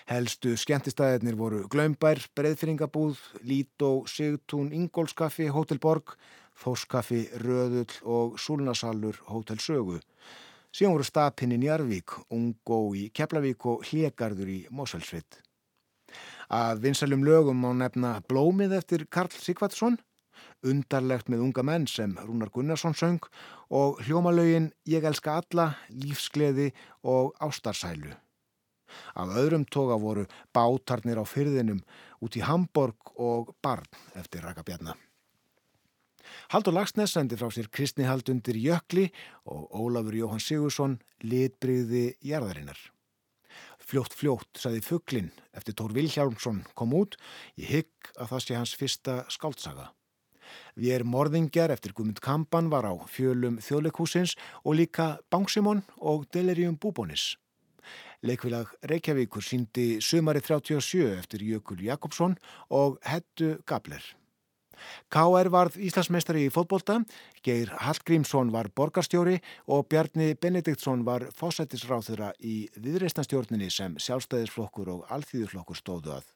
[0.10, 6.16] Helstu skemmtistæðirnir voru Glömbær, Breðfyringabúð, Lító, Sigtún, Ingólskaffi, Hótel Borg,
[6.58, 10.00] Þórskaffi, Röðull og Súlnasalur Hótel Sögu.
[10.74, 15.42] Síðan voru stapinn í Njarvík, Ungó í Keflavík og Hlegarður í Mosfellsveit.
[16.54, 19.98] Að vinsalum lögum má nefna Blómið eftir Karl Sigvardsson,
[20.66, 23.26] Undarlegt með unga menn sem Rúnar Gunnarsson söng
[23.70, 26.72] og hljómalögin Ég elska alla, Lífsgleði
[27.04, 28.16] og Ástarsælu.
[29.16, 30.26] Af öðrum toga voru
[30.56, 31.84] bátarnir á fyrðinum
[32.24, 34.98] út í Hamburg og Barn eftir Rakabjarnar.
[36.52, 39.08] Haldur Lagsnes sendi frá sér kristnihald undir Jökli
[39.48, 42.80] og Ólafur Jóhann Sigursson litbriði jarðarinnar.
[43.88, 47.16] Fljótt fljótt saði Fugglin eftir Tór Vilhjálmsson kom út
[47.56, 49.92] í hygg að það sé hans fyrsta skáltsaga.
[50.76, 56.78] Við erum morðingjar eftir Guðmund Kampan var á fjölum þjóðleikúsins og líka Bangsimon og Delirium
[56.80, 57.36] Búbónis.
[58.26, 62.38] Leikvilag Reykjavíkur síndi sumari 37 eftir Jökul Jakobsson
[62.70, 64.04] og Hettu Gabler.
[65.10, 65.50] K.R.
[65.50, 67.00] varð Íslandsmeistari í fótbolta,
[67.46, 69.40] Geir Hallgrímsson var borgarstjóri
[69.74, 76.28] og Bjarni Benediktsson var fósættisráþura í viðreistnastjórninni sem sjálfstæðisflokkur og alþýðuflokkur stóðu að.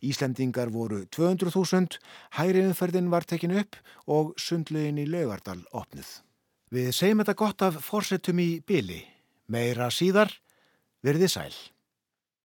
[0.00, 1.98] Íslendingar voru 200.000,
[2.38, 6.08] hæri umferðin var tekin upp og sundlegin í laugardal opnið.
[6.72, 9.00] Við segjum þetta gott af fórsetum í byli.
[9.48, 10.32] Meira síðar,
[11.06, 11.58] verðið sæl.